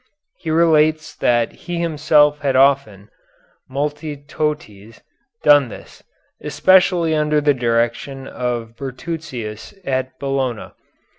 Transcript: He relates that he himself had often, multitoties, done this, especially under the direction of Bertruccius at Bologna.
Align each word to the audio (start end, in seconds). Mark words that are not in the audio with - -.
He 0.39 0.49
relates 0.49 1.15
that 1.17 1.51
he 1.51 1.77
himself 1.77 2.39
had 2.39 2.55
often, 2.55 3.11
multitoties, 3.69 4.99
done 5.43 5.67
this, 5.69 6.01
especially 6.43 7.13
under 7.13 7.39
the 7.39 7.53
direction 7.53 8.27
of 8.27 8.75
Bertruccius 8.75 9.75
at 9.85 10.17
Bologna. 10.17 10.71